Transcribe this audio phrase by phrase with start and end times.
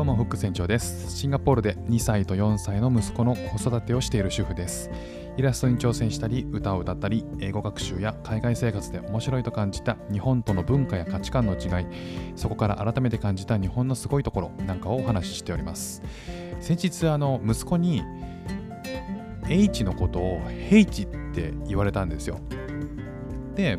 [0.00, 1.14] どうもフック船長です。
[1.14, 4.90] シンガポールで2歳と4歳の息子の子育てをしている主婦です。
[5.36, 11.86] イラストに挑戦したり歌を歌ったり英語学習や海外生活で面白いと感じた日本との文化や価値観の違い
[12.34, 16.00] そこから改めて感じた日本のすごいところなんかをお話ししております。
[16.60, 18.02] 先日あの息子に
[19.50, 22.40] H のことを H って言われたんですよ。
[23.54, 23.76] で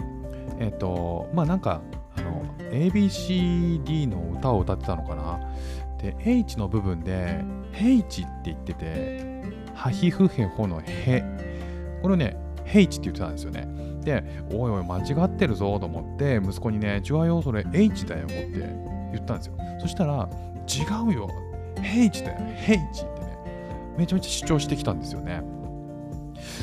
[0.60, 1.82] えっ、とまあなんか
[2.16, 5.40] あの ABCD の歌を歌ってたのかな。
[6.02, 9.44] で H の部分で H って言ってて
[9.76, 11.23] ハヒフヘホのヘ
[12.02, 13.68] これをね H って言ってたんですよね。
[14.02, 18.50] でおいおい間違ってるぞと思って息子にね違うよそれ H だよって
[19.14, 19.58] 言ったんですよ。
[19.80, 20.28] そしたら
[20.68, 21.30] 違うよ。
[21.78, 25.44] H だよ H ってねめちゃめちゃ主張してきたんですよね。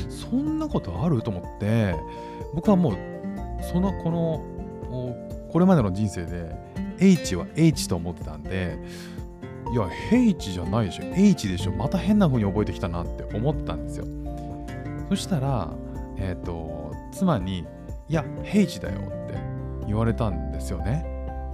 [0.09, 1.95] そんなことあると思って
[2.53, 2.93] 僕はもう
[3.63, 4.43] そのこの
[5.51, 6.55] これまでの人生で
[6.99, 8.77] H は H と思ってたんで
[9.71, 11.03] いや H じゃないでしょ。
[11.15, 11.71] H でしょ。
[11.71, 14.05] また変な風に覚えてきたなって思ったんですよ。
[15.09, 15.71] そしたら
[16.17, 17.65] えっ、ー、と妻に
[18.07, 19.37] いや H だよって
[19.85, 21.05] 言われたんですよね。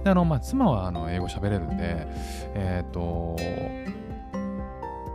[0.02, 2.06] であのまあ妻はあの英語喋れるんで
[2.54, 3.36] えっ、ー、と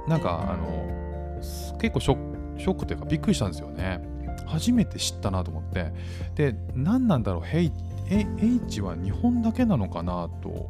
[0.07, 1.39] なんかあの
[1.79, 2.15] 結構ショ
[2.57, 4.01] ックというかびっくりしたんですよね。
[4.45, 5.91] 初めて知ったなと思って。
[6.35, 7.43] で何なんだろう。
[7.45, 7.71] H,
[8.09, 10.69] H は日本だけなのかなと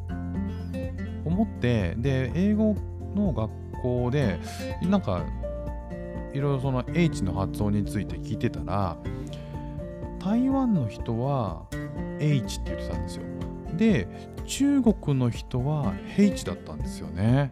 [1.42, 2.76] 思ってで英語
[3.16, 4.40] の学校で
[4.84, 5.26] なんか
[6.34, 8.98] いろいろその H の発音について聞いてたら
[10.20, 11.66] 台湾の人は
[12.20, 13.24] H って言ってたんですよ。
[13.76, 14.08] で
[14.46, 17.50] 中国の人は H だったんですよね。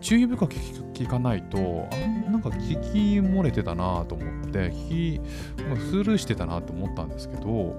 [0.00, 7.74] 注意深く聞かないとあなんか聞き漏れてたなと思って聞き、まあ、スルーしてたなと思ったんですけど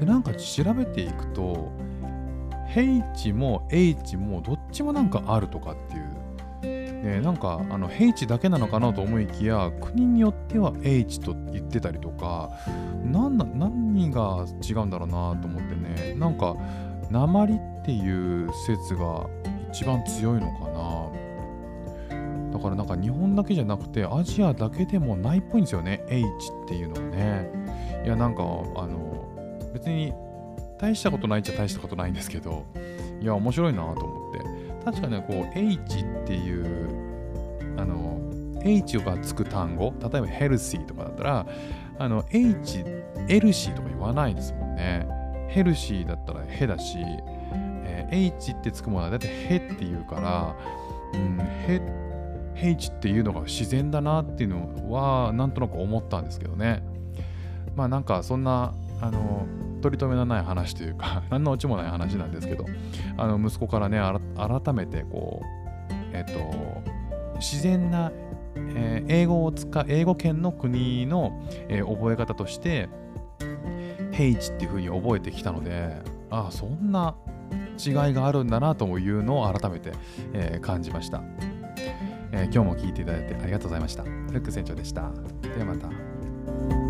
[0.00, 1.70] でなんか調べていくと
[2.76, 12.50] H も H もどっちもなんかあるとかっていう、ね、なんかあの H だけなのかなと思いきや国によっては H と言ってたりとか
[13.02, 16.14] 何何が違うんだろうなと思ってね。
[16.14, 16.54] なんか
[17.10, 19.26] 鉛っていう説が
[19.72, 21.06] 一番強いのかな。
[22.52, 26.24] だからなんか日本だけじゃなくてアジアだけでもないっぽいんですよね H
[26.64, 27.50] っていうのはね。
[28.04, 29.28] いやなんかあの
[29.74, 30.12] 別に
[30.78, 32.66] 大したことないっちゃ大したことないんですけど、
[33.20, 34.84] いや、面白いなと思って。
[34.84, 38.20] 確かね、こう、H っていう、あの、
[38.62, 41.46] H がつく単語、例えばヘルシーとかだったら、
[41.98, 42.84] あの、H、
[43.28, 45.06] エルシーとか言わないですもんね。
[45.48, 50.56] ヘルシーだったらヘだし、えー、H ってつくものはだいたいヘって言うから、
[51.14, 51.80] うん、ヘ、
[52.56, 56.82] H っていうのが自然だなっていうのは、なんとなく思ったんですけどね。
[57.74, 59.46] まあなんかそんな、あの、
[59.86, 62.64] 取り留めのない話というか 何のオチもない話なんですけど
[63.16, 64.00] あの息子からね
[64.36, 65.46] 改めてこう
[66.12, 66.82] えっ、と
[67.36, 68.10] 自然な、
[68.56, 72.88] えー、英語を使う英語圏の国の、えー、覚え方として
[74.10, 77.14] 「ヘイチ」っていう風に覚えてきたのでああそんな
[77.78, 79.92] 違いがあるんだなというのを改めて、
[80.32, 81.22] えー、感じました、
[82.32, 84.02] え今日も聞いていただいてありがとうございました。
[84.02, 85.10] フック船長でした。
[85.42, 86.85] ではまた。